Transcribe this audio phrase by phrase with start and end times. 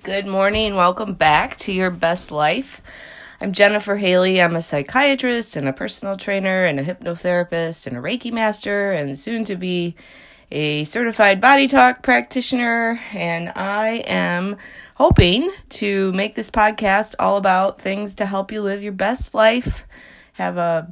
[0.00, 0.74] Good morning.
[0.74, 2.80] Welcome back to Your Best Life.
[3.42, 4.40] I'm Jennifer Haley.
[4.40, 9.18] I'm a psychiatrist and a personal trainer and a hypnotherapist and a Reiki master and
[9.18, 9.94] soon to be
[10.50, 12.98] a certified body talk practitioner.
[13.12, 14.56] And I am
[14.94, 19.84] hoping to make this podcast all about things to help you live your best life,
[20.32, 20.90] have a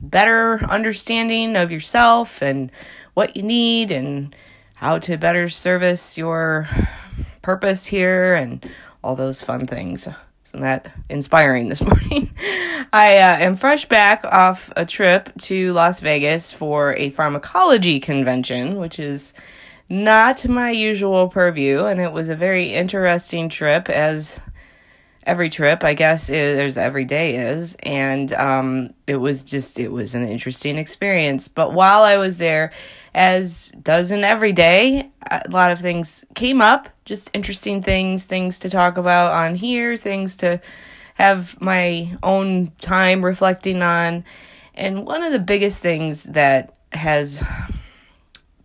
[0.00, 2.70] better understanding of yourself and
[3.12, 4.36] what you need and
[4.76, 6.68] how to better service your
[7.46, 8.68] purpose here and
[9.04, 10.08] all those fun things.
[10.46, 12.34] Isn't that inspiring this morning?
[12.92, 18.78] I uh, am fresh back off a trip to Las Vegas for a pharmacology convention,
[18.78, 19.32] which is
[19.88, 24.40] not my usual purview, and it was a very interesting trip, as
[25.22, 30.16] every trip, I guess, is, every day is, and um, it was just it was
[30.16, 31.46] an interesting experience.
[31.46, 32.72] But while I was there,
[33.16, 38.58] as does in every day, a lot of things came up, just interesting things, things
[38.58, 40.60] to talk about on here, things to
[41.14, 44.22] have my own time reflecting on.
[44.74, 47.42] And one of the biggest things that has,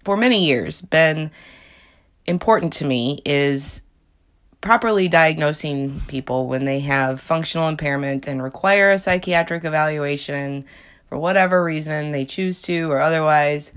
[0.04, 1.32] for many years, been
[2.26, 3.82] important to me is
[4.60, 10.66] properly diagnosing people when they have functional impairment and require a psychiatric evaluation
[11.08, 13.72] for whatever reason they choose to or otherwise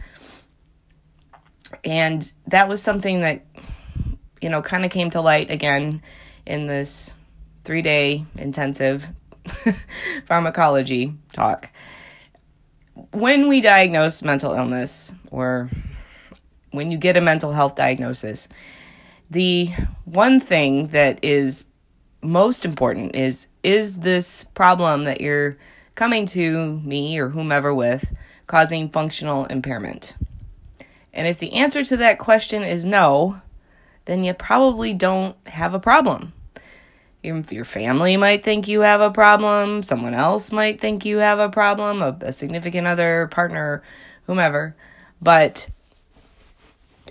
[1.84, 3.44] and that was something that,
[4.40, 6.02] you know, kind of came to light again
[6.46, 7.14] in this
[7.64, 9.08] three day intensive
[10.26, 11.70] pharmacology talk.
[13.12, 15.70] When we diagnose mental illness or
[16.70, 18.48] when you get a mental health diagnosis,
[19.30, 19.70] the
[20.04, 21.64] one thing that is
[22.22, 25.56] most important is is this problem that you're
[25.94, 30.14] coming to me or whomever with causing functional impairment?
[31.14, 33.40] And if the answer to that question is no,
[34.04, 36.32] then you probably don't have a problem.
[37.22, 41.48] Your family might think you have a problem, someone else might think you have a
[41.48, 43.82] problem, a, a significant other, partner,
[44.26, 44.76] whomever.
[45.22, 45.68] But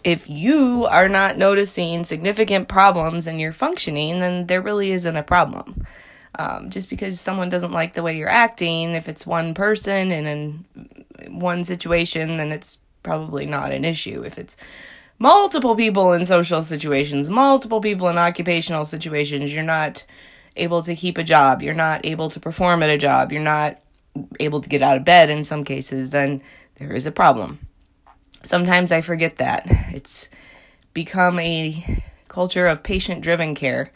[0.03, 5.23] if you are not noticing significant problems in your functioning, then there really isn't a
[5.23, 5.87] problem.
[6.37, 10.27] Um, just because someone doesn't like the way you're acting, if it's one person and
[10.27, 14.23] in one situation, then it's probably not an issue.
[14.25, 14.57] If it's
[15.19, 20.05] multiple people in social situations, multiple people in occupational situations, you're not
[20.55, 23.79] able to keep a job, you're not able to perform at a job, you're not
[24.39, 26.41] able to get out of bed in some cases, then
[26.75, 27.59] there is a problem.
[28.43, 29.63] Sometimes I forget that.
[29.93, 30.29] It's
[30.93, 33.91] become a culture of patient driven care.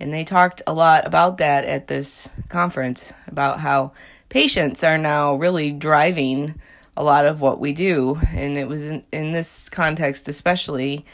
[0.00, 3.92] And they talked a lot about that at this conference about how
[4.28, 6.54] patients are now really driving
[6.98, 8.20] a lot of what we do.
[8.34, 11.06] And it was in, in this context, especially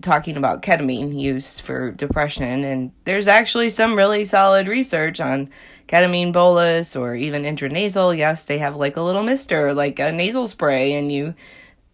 [0.00, 2.62] talking about ketamine use for depression.
[2.62, 5.50] And there's actually some really solid research on
[5.88, 8.16] ketamine bolus or even intranasal.
[8.16, 11.34] Yes, they have like a little mister, like a nasal spray, and you,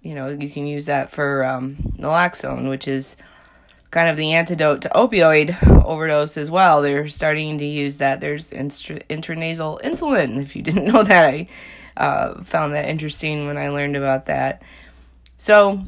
[0.02, 3.16] you know, you can use that for um, naloxone, which is
[3.90, 6.82] kind of the antidote to opioid overdose as well.
[6.82, 8.20] They're starting to use that.
[8.20, 10.36] There's intranasal insulin.
[10.42, 11.46] If you didn't know that, I
[12.00, 14.62] uh, found that interesting when I learned about that.
[15.36, 15.84] So,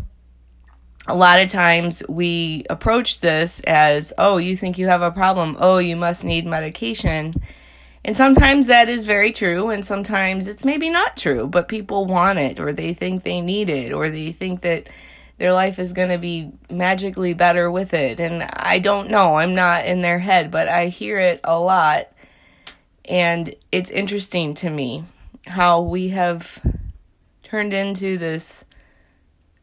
[1.09, 5.57] a lot of times we approach this as, oh, you think you have a problem.
[5.59, 7.35] Oh, you must need medication.
[8.05, 12.39] And sometimes that is very true, and sometimes it's maybe not true, but people want
[12.39, 14.89] it, or they think they need it, or they think that
[15.39, 18.21] their life is going to be magically better with it.
[18.21, 22.09] And I don't know, I'm not in their head, but I hear it a lot,
[23.05, 25.05] and it's interesting to me
[25.47, 26.61] how we have
[27.43, 28.65] turned into this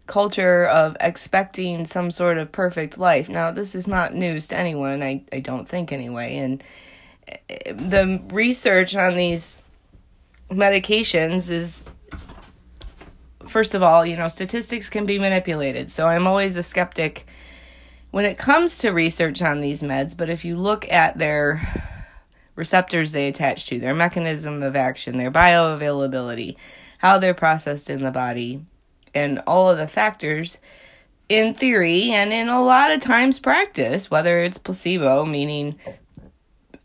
[0.10, 3.30] culture of expecting some sort of perfect life.
[3.30, 6.38] Now, this is not news to anyone, I, I don't think anyway.
[6.38, 6.64] And
[7.28, 9.58] eh, the research on these
[10.50, 11.94] medications is,
[13.48, 15.92] first of all, you know, statistics can be manipulated.
[15.92, 17.28] So I'm always a skeptic
[18.12, 20.18] when it comes to research on these meds.
[20.18, 21.89] But if you look at their
[22.60, 26.58] receptors they attach to, their mechanism of action, their bioavailability,
[27.00, 28.64] how they're processed in the body,
[29.16, 30.60] and all of the factors
[31.30, 35.80] in theory and in a lot of times practice, whether it's placebo, meaning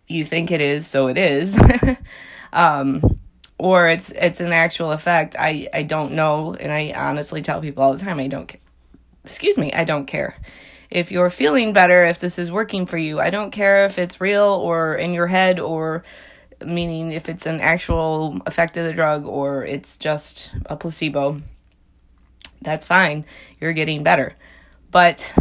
[0.06, 1.58] you think it is, so it is,
[2.52, 3.18] um,
[3.58, 5.34] or it's it's an actual effect.
[5.38, 8.54] I I don't know, and I honestly tell people all the time I don't.
[9.24, 10.36] Excuse me, I don't care
[10.90, 13.20] if you're feeling better, if this is working for you.
[13.20, 16.04] I don't care if it's real or in your head or
[16.64, 21.42] meaning if it's an actual effect of the drug or it's just a placebo.
[22.62, 23.24] That's fine.
[23.60, 24.36] You're getting better.
[24.90, 25.32] But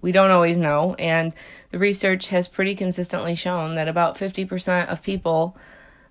[0.00, 0.94] We don't always know.
[0.94, 1.32] And
[1.70, 5.56] the research has pretty consistently shown that about 50% of people,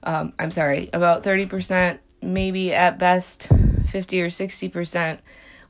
[0.04, 3.50] um, I'm sorry, about 30%, maybe at best
[3.88, 5.20] 50 or 60%,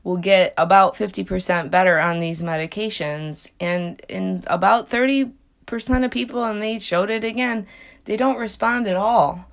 [0.04, 3.50] will get about 50% better on these medications.
[3.60, 5.32] And in about 30%
[6.04, 7.66] of people, and they showed it again,
[8.04, 9.48] they don't respond at all.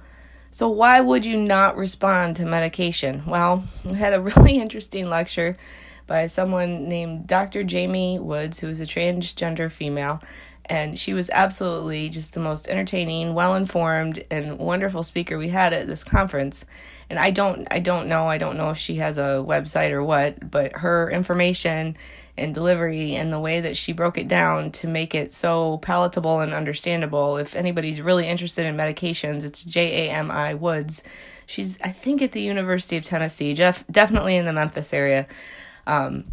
[0.52, 3.24] So, why would you not respond to medication?
[3.26, 5.58] Well, we had a really interesting lecture
[6.08, 7.64] by someone named Dr.
[7.64, 10.22] Jamie Woods, who is a transgender female.
[10.68, 15.74] And she was absolutely just the most entertaining, well informed, and wonderful speaker we had
[15.74, 16.66] at this conference.
[17.08, 20.04] And I don't, I don't know, I don't know if she has a website or
[20.04, 21.96] what, but her information
[22.36, 26.40] and delivery and the way that she broke it down to make it so palatable
[26.40, 27.38] and understandable.
[27.38, 31.04] If anybody's really interested in medications, it's J A M I Woods.
[31.46, 35.28] She's, I think, at the University of Tennessee, Jeff, definitely in the Memphis area
[35.86, 36.26] um,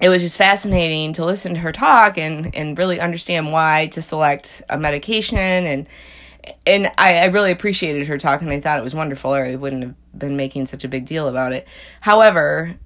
[0.00, 4.02] it was just fascinating to listen to her talk and and really understand why to
[4.02, 5.88] select a medication and
[6.66, 9.56] and I, I really appreciated her talk and I thought it was wonderful or I
[9.56, 11.66] wouldn't have been making such a big deal about it.
[12.00, 12.76] However,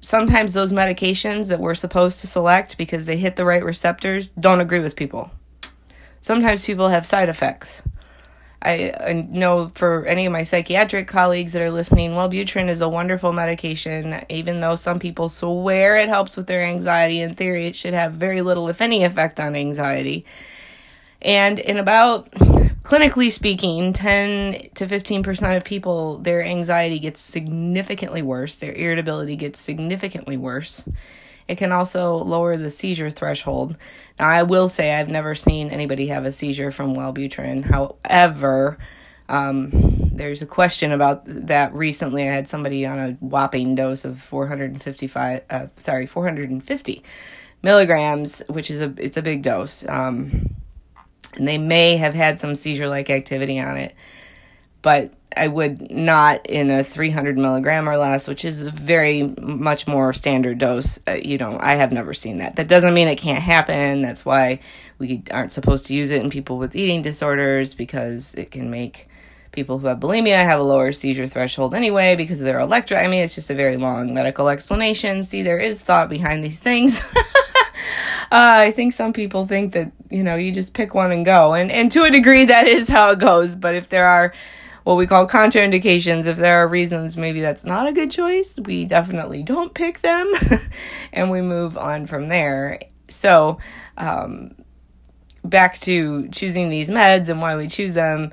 [0.00, 4.60] sometimes those medications that we're supposed to select because they hit the right receptors don't
[4.60, 5.30] agree with people.
[6.20, 7.82] Sometimes people have side effects.
[8.62, 12.88] I, I know for any of my psychiatric colleagues that are listening, Wellbutrin is a
[12.88, 14.24] wonderful medication.
[14.28, 18.14] Even though some people swear it helps with their anxiety, in theory, it should have
[18.14, 20.24] very little, if any, effect on anxiety.
[21.22, 28.56] And in about, clinically speaking, 10 to 15% of people, their anxiety gets significantly worse,
[28.56, 30.84] their irritability gets significantly worse.
[31.48, 33.76] It can also lower the seizure threshold.
[34.18, 37.64] Now, I will say I've never seen anybody have a seizure from Wellbutrin.
[37.64, 38.78] However,
[39.28, 39.70] um,
[40.12, 42.28] there's a question about that recently.
[42.28, 47.02] I had somebody on a whopping dose of 455, uh, sorry, 450
[47.62, 49.86] milligrams, which is a it's a big dose.
[49.88, 50.54] Um,
[51.34, 53.94] and they may have had some seizure-like activity on it
[54.86, 59.88] but I would not in a 300 milligram or less, which is a very much
[59.88, 61.00] more standard dose.
[61.08, 62.54] Uh, you know, I have never seen that.
[62.54, 64.00] That doesn't mean it can't happen.
[64.00, 64.60] That's why
[65.00, 69.08] we aren't supposed to use it in people with eating disorders because it can make
[69.50, 72.96] people who have bulimia have a lower seizure threshold anyway because of their electro.
[72.96, 75.24] I mean, it's just a very long medical explanation.
[75.24, 77.02] See, there is thought behind these things.
[78.32, 81.54] Uh, I think some people think that you know you just pick one and go,
[81.54, 83.54] and and to a degree that is how it goes.
[83.54, 84.32] But if there are
[84.86, 86.26] what we call contraindications.
[86.26, 90.32] If there are reasons maybe that's not a good choice, we definitely don't pick them
[91.12, 92.78] and we move on from there.
[93.08, 93.58] So,
[93.96, 94.54] um,
[95.42, 98.30] back to choosing these meds and why we choose them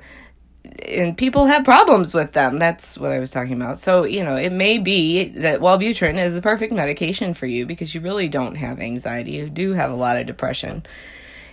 [0.86, 2.60] and people have problems with them.
[2.60, 3.76] That's what I was talking about.
[3.78, 7.96] So, you know, it may be that Wellbutrin is the perfect medication for you because
[7.96, 9.32] you really don't have anxiety.
[9.32, 10.86] You do have a lot of depression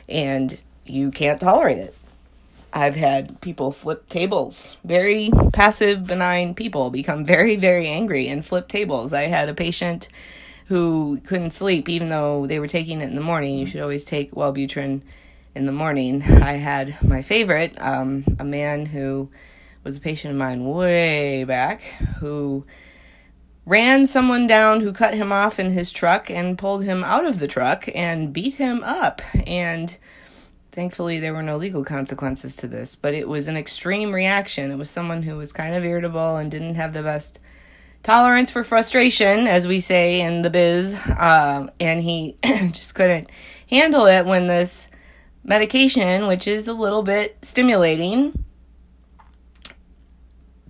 [0.07, 1.95] and you can't tolerate it.
[2.73, 4.77] I've had people flip tables.
[4.83, 9.13] Very passive, benign people become very, very angry and flip tables.
[9.13, 10.07] I had a patient
[10.68, 13.57] who couldn't sleep even though they were taking it in the morning.
[13.57, 15.01] You should always take Wellbutrin
[15.53, 16.23] in the morning.
[16.23, 19.29] I had my favorite, um, a man who
[19.83, 21.81] was a patient of mine way back
[22.19, 22.65] who
[23.65, 27.39] ran someone down who cut him off in his truck and pulled him out of
[27.39, 29.21] the truck and beat him up.
[29.45, 29.97] And
[30.71, 34.72] Thankfully, there were no legal consequences to this, but it was an extreme reaction.
[34.72, 37.39] It was someone who was kind of irritable and didn't have the best
[38.03, 43.29] tolerance for frustration, as we say in the biz, um, and he just couldn't
[43.69, 44.89] handle it when this
[45.43, 48.45] medication, which is a little bit stimulating,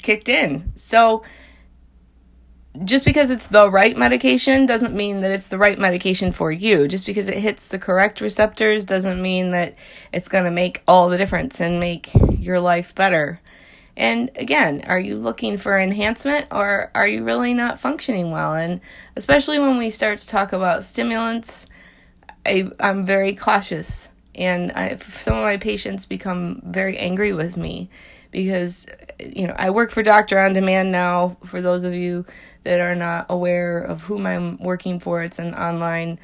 [0.02, 0.74] kicked in.
[0.78, 1.24] So,
[2.86, 6.88] just because it's the right medication doesn't mean that it's the right medication for you.
[6.88, 9.76] Just because it hits the correct receptors doesn't mean that
[10.14, 13.42] it's going to make all the difference and make your life better.
[13.98, 18.54] And again, are you looking for enhancement or are you really not functioning well?
[18.54, 18.80] And
[19.18, 21.66] especially when we start to talk about stimulants,
[22.46, 24.10] I, I'm very cautious.
[24.34, 27.90] And I, some of my patients become very angry with me
[28.32, 28.88] because
[29.20, 31.38] you know I work for Doctor on Demand now.
[31.46, 32.26] For those of you
[32.64, 36.20] that are not aware of whom I'm working for, it's an online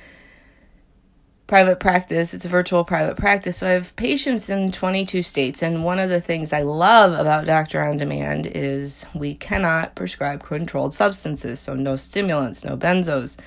[1.48, 2.34] private practice.
[2.34, 3.58] It's a virtual private practice.
[3.58, 7.46] So I have patients in 22 states, and one of the things I love about
[7.46, 13.38] Doctor on Demand is we cannot prescribe controlled substances, so no stimulants, no benzos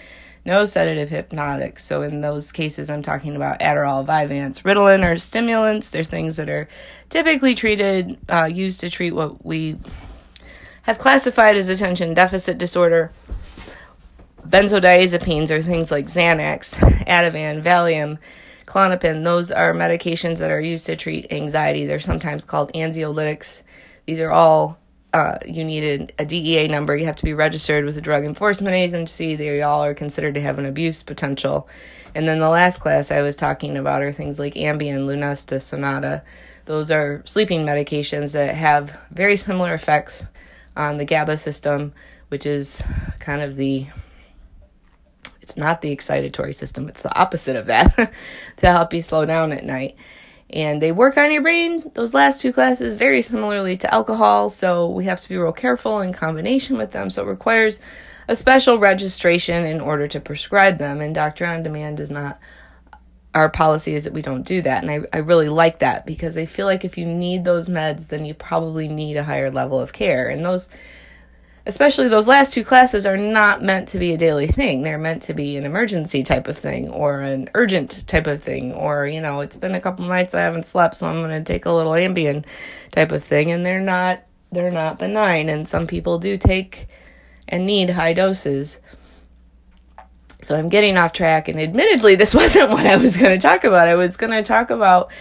[0.50, 1.84] no sedative hypnotics.
[1.84, 5.90] So in those cases, I'm talking about Adderall, Vyvanse, Ritalin, or stimulants.
[5.90, 6.68] They're things that are
[7.08, 9.78] typically treated, uh, used to treat what we
[10.82, 13.12] have classified as attention deficit disorder.
[14.44, 16.74] benzodiazepines are things like Xanax,
[17.06, 18.18] Ativan, Valium,
[18.66, 19.22] Klonopin.
[19.22, 21.86] Those are medications that are used to treat anxiety.
[21.86, 23.62] They're sometimes called anxiolytics.
[24.06, 24.79] These are all
[25.12, 26.96] uh, you need a, DEA number.
[26.96, 29.34] You have to be registered with the Drug Enforcement Agency.
[29.34, 31.68] They all are considered to have an abuse potential.
[32.14, 36.22] And then the last class I was talking about are things like Ambien, Lunesta, Sonata.
[36.64, 40.24] Those are sleeping medications that have very similar effects
[40.76, 41.92] on the GABA system,
[42.28, 42.82] which is
[43.18, 43.86] kind of the
[45.40, 47.96] it's not the excitatory system, it's the opposite of that
[48.58, 49.96] to help you slow down at night
[50.52, 51.90] and they work on your brain.
[51.94, 56.00] Those last two classes very similarly to alcohol, so we have to be real careful
[56.00, 57.10] in combination with them.
[57.10, 57.80] So it requires
[58.28, 62.38] a special registration in order to prescribe them, and Doctor on Demand does not.
[63.32, 66.36] Our policy is that we don't do that, and I, I really like that because
[66.36, 69.78] I feel like if you need those meds, then you probably need a higher level
[69.78, 70.68] of care, and those
[71.70, 74.82] especially those last two classes are not meant to be a daily thing.
[74.82, 78.72] They're meant to be an emergency type of thing or an urgent type of thing
[78.72, 81.52] or, you know, it's been a couple nights I haven't slept, so I'm going to
[81.52, 82.44] take a little Ambien
[82.90, 86.88] type of thing and they're not they're not benign and some people do take
[87.46, 88.80] and need high doses.
[90.42, 93.62] So I'm getting off track and admittedly this wasn't what I was going to talk
[93.62, 93.86] about.
[93.86, 95.12] I was going to talk about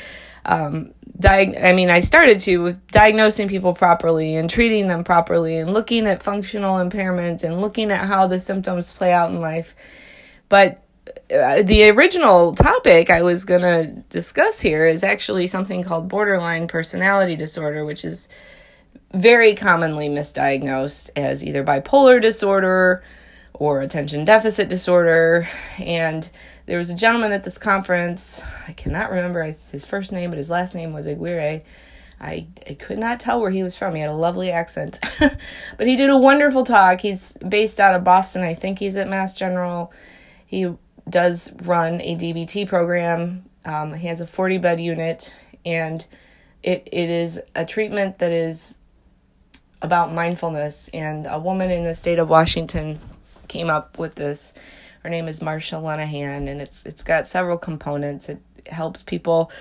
[0.45, 5.57] um, diag- I mean, I started to with diagnosing people properly and treating them properly
[5.57, 9.75] and looking at functional impairment and looking at how the symptoms play out in life.
[10.47, 10.83] But
[11.33, 16.67] uh, the original topic I was going to discuss here is actually something called borderline
[16.67, 18.27] personality disorder, which is
[19.13, 23.03] very commonly misdiagnosed as either bipolar disorder
[23.53, 25.47] or attention deficit disorder.
[25.77, 26.29] And
[26.69, 28.43] there was a gentleman at this conference.
[28.67, 31.63] I cannot remember his first name, but his last name was Aguirre.
[32.21, 33.95] I, I could not tell where he was from.
[33.95, 34.99] He had a lovely accent.
[35.19, 37.01] but he did a wonderful talk.
[37.01, 38.43] He's based out of Boston.
[38.43, 39.91] I think he's at Mass General.
[40.45, 40.71] He
[41.09, 43.45] does run a DBT program.
[43.65, 45.33] Um, he has a 40 bed unit,
[45.65, 46.05] and
[46.61, 48.75] it, it is a treatment that is
[49.81, 50.87] about mindfulness.
[50.93, 52.99] And a woman in the state of Washington
[53.47, 54.53] came up with this
[55.03, 58.29] her name is Marsha Linehan, and it's it's got several components.
[58.29, 59.51] It helps people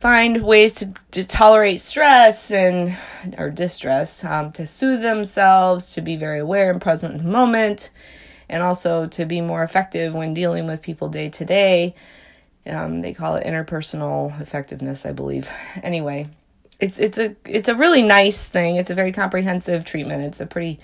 [0.00, 2.96] find ways to, to tolerate stress and
[3.38, 7.90] or distress, um, to soothe themselves, to be very aware and present in the moment,
[8.48, 11.94] and also to be more effective when dealing with people day to day.
[12.66, 15.48] Um, they call it interpersonal effectiveness, I believe.
[15.82, 16.28] Anyway,
[16.80, 18.76] it's it's a it's a really nice thing.
[18.76, 20.24] It's a very comprehensive treatment.
[20.24, 20.80] It's a pretty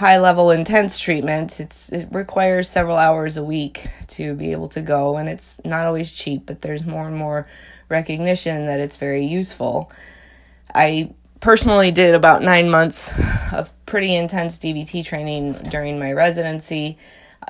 [0.00, 4.80] high level intense treatment it's it requires several hours a week to be able to
[4.80, 7.46] go and it's not always cheap but there's more and more
[7.90, 9.92] recognition that it's very useful.
[10.74, 13.12] I personally did about 9 months
[13.52, 16.96] of pretty intense DBT training during my residency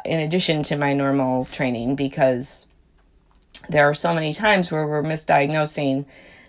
[0.04, 2.66] in addition to my normal training because
[3.68, 6.06] there are so many times where we're misdiagnosing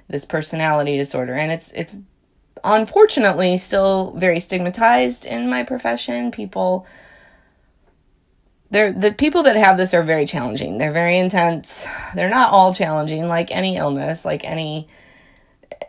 [0.08, 1.96] this personality disorder and it's it's
[2.63, 6.32] unfortunately still very stigmatized in my profession.
[6.32, 6.86] People
[8.70, 10.77] they're the people that have this are very challenging.
[10.77, 11.86] They're very intense.
[12.15, 14.88] They're not all challenging like any illness, like any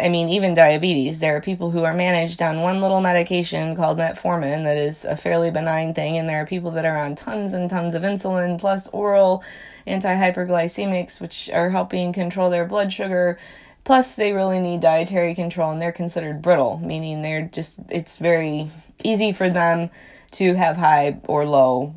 [0.00, 3.98] I mean, even diabetes, there are people who are managed on one little medication called
[3.98, 7.52] metformin that is a fairly benign thing, and there are people that are on tons
[7.52, 9.44] and tons of insulin plus oral
[9.86, 13.38] anti-hyperglycemics, which are helping control their blood sugar
[13.84, 18.70] Plus, they really need dietary control and they're considered brittle, meaning they're just, it's very
[19.02, 19.90] easy for them
[20.32, 21.94] to have high or low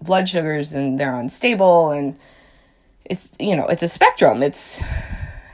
[0.00, 2.16] blood sugars and they're unstable and
[3.04, 4.42] it's, you know, it's a spectrum.
[4.42, 4.80] It's,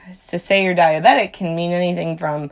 [0.09, 2.51] it's to say you're diabetic can mean anything from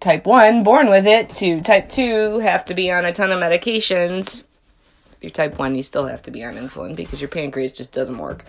[0.00, 3.40] type 1, born with it, to type 2, have to be on a ton of
[3.40, 4.44] medications.
[5.12, 7.92] If you're type 1, you still have to be on insulin because your pancreas just
[7.92, 8.46] doesn't work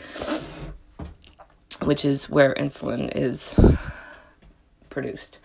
[1.86, 3.60] which is where insulin is
[4.90, 5.40] produced.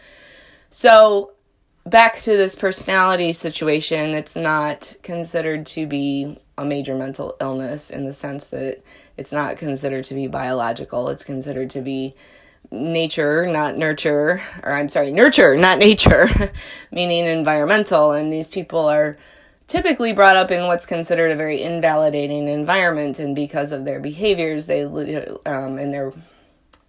[0.71, 1.33] So,
[1.87, 8.05] back to this personality situation, it's not considered to be a major mental illness in
[8.05, 8.83] the sense that
[9.17, 12.15] it's not considered to be biological, it's considered to be
[12.71, 16.29] nature, not nurture, or I'm sorry, nurture, not nature,
[16.93, 18.13] meaning environmental.
[18.13, 19.17] And these people are
[19.69, 24.67] typically brought up in what's considered a very invalidating environment, and because of their behaviors,
[24.67, 26.13] they um, and their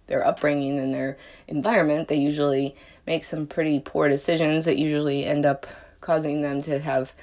[0.08, 2.74] their upbringing and their environment, they usually
[3.06, 5.66] make some pretty poor decisions that usually end up
[6.00, 7.14] causing them to have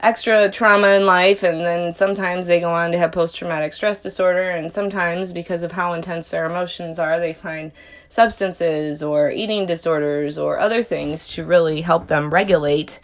[0.00, 1.42] extra trauma in life.
[1.42, 5.62] And then sometimes they go on to have post traumatic stress disorder and sometimes because
[5.62, 7.72] of how intense their emotions are they find
[8.08, 12.98] substances or eating disorders or other things to really help them regulate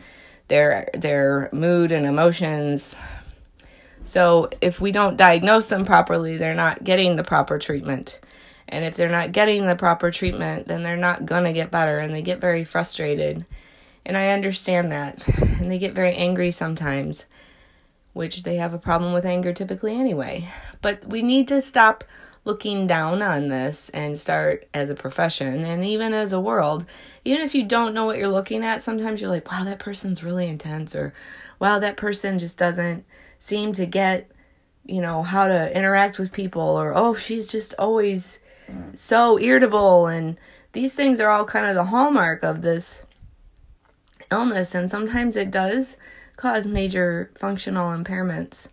[0.49, 2.97] their their mood and emotions.
[4.03, 8.21] So if we don't diagnose them properly, they're not getting the proper treatment.
[8.69, 11.99] And if they're not getting the proper treatment, then they're not going to get better
[11.99, 13.47] and they get very frustrated.
[14.05, 15.27] And I understand that.
[15.61, 17.27] And they get very angry sometimes,
[18.13, 20.49] which they have a problem with anger typically anyway.
[20.83, 22.05] But we need to stop
[22.45, 26.85] looking down on this and start as a profession and even as a world.
[27.25, 30.23] Even if you don't know what you're looking at, sometimes you're like, wow, that person's
[30.23, 31.15] really intense, or
[31.59, 33.05] wow, that person just doesn't
[33.39, 34.31] seem to get,
[34.85, 38.39] you know, how to interact with people, or oh, she's just always
[38.93, 40.07] so irritable.
[40.07, 40.37] And
[40.73, 43.07] these things are all kind of the hallmark of this
[44.31, 45.97] illness, and sometimes it does
[46.37, 48.69] cause major functional impairments.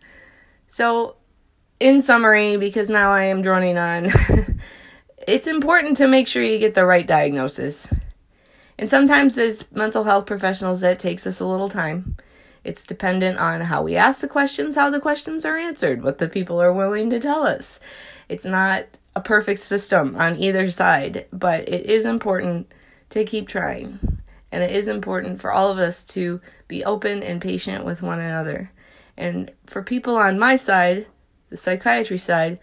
[0.68, 1.16] So,
[1.82, 4.12] in summary, because now I am droning on,
[5.28, 7.92] it's important to make sure you get the right diagnosis.
[8.78, 12.18] And sometimes, as mental health professionals, that takes us a little time.
[12.64, 16.30] It's dependent on how we ask the questions, how the questions are answered, what the
[16.30, 17.80] people are willing to tell us.
[18.30, 18.86] It's not
[19.16, 22.72] a perfect system on either side, but it is important
[23.10, 24.00] to keep trying.
[24.52, 28.20] And it is important for all of us to be open and patient with one
[28.20, 28.72] another.
[29.18, 31.08] And for people on my side,
[31.52, 32.60] the psychiatry side,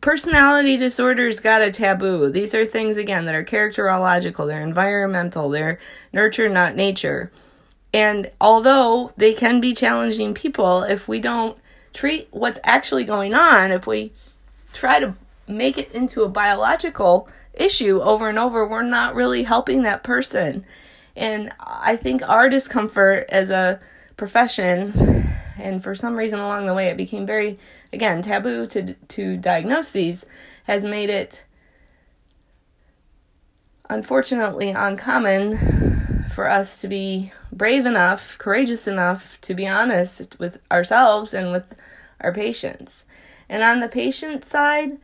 [0.00, 2.30] personality disorders got a taboo.
[2.30, 5.80] These are things, again, that are characterological, they're environmental, they're
[6.12, 7.32] nurture, not nature.
[7.92, 11.58] And although they can be challenging people, if we don't
[11.92, 14.12] treat what's actually going on, if we
[14.72, 15.14] try to
[15.46, 20.64] make it into a biological issue over and over, we're not really helping that person.
[21.14, 23.78] And I think our discomfort as a
[24.16, 25.28] profession,
[25.58, 27.58] and for some reason along the way, it became very,
[27.92, 30.24] again, taboo to to diagnose these,
[30.64, 31.44] has made it
[33.90, 41.34] unfortunately uncommon for us to be brave enough, courageous enough to be honest with ourselves
[41.34, 41.76] and with
[42.20, 43.04] our patients.
[43.48, 44.98] And on the patient side,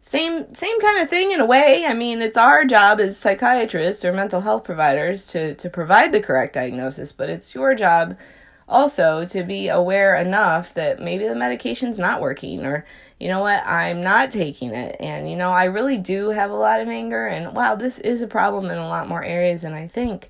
[0.00, 1.84] same same kind of thing in a way.
[1.86, 6.20] I mean, it's our job as psychiatrists or mental health providers to to provide the
[6.20, 8.16] correct diagnosis, but it's your job
[8.68, 12.84] also to be aware enough that maybe the medication's not working or
[13.18, 14.96] you know what, I'm not taking it.
[15.00, 18.22] And you know, I really do have a lot of anger and wow, this is
[18.22, 20.28] a problem in a lot more areas than I think.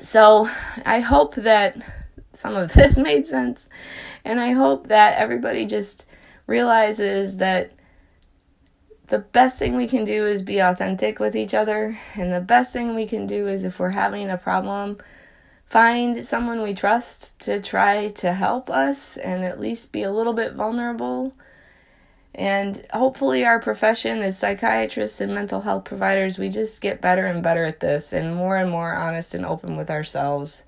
[0.00, 0.50] So,
[0.84, 1.80] I hope that
[2.32, 3.68] some of this made sense
[4.24, 6.06] and I hope that everybody just
[6.46, 7.72] realizes that
[9.08, 11.98] the best thing we can do is be authentic with each other.
[12.14, 14.98] And the best thing we can do is if we're having a problem,
[15.68, 20.32] find someone we trust to try to help us and at least be a little
[20.32, 21.32] bit vulnerable.
[22.34, 27.42] And hopefully, our profession as psychiatrists and mental health providers, we just get better and
[27.42, 30.62] better at this and more and more honest and open with ourselves.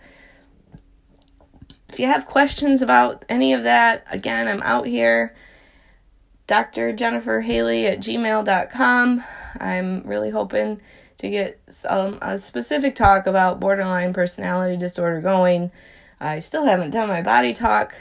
[1.90, 5.34] If you have questions about any of that, again, I'm out here.
[6.46, 6.92] Dr.
[6.94, 9.24] Jennifer Haley at gmail.com.
[9.60, 10.80] I'm really hoping
[11.18, 15.70] to get some, um, a specific talk about borderline personality disorder going.
[16.20, 17.94] I still haven't done my body talk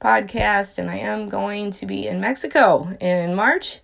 [0.00, 3.80] podcast, and I am going to be in Mexico in March,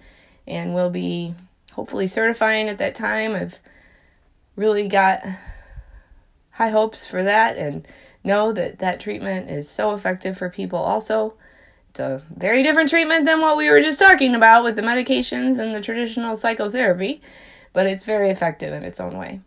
[0.46, 1.34] and will be
[1.72, 3.34] hopefully certifying at that time.
[3.34, 3.58] I've
[4.56, 5.22] really got
[6.52, 7.86] high hopes for that, and
[8.22, 11.34] know that that treatment is so effective for people also.
[11.90, 15.58] It's a very different treatment than what we were just talking about with the medications
[15.58, 17.20] and the traditional psychotherapy,
[17.72, 19.40] but it's very effective in its own way.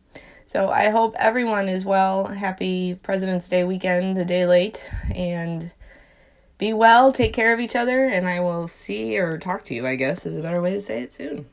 [0.46, 2.28] So I hope everyone is well.
[2.28, 5.72] Happy President's Day weekend, a day late, and
[6.58, 9.88] be well, take care of each other, and I will see or talk to you,
[9.88, 11.48] I guess is a better way to say it soon.